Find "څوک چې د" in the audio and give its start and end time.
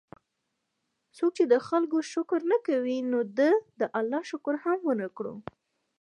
1.17-1.55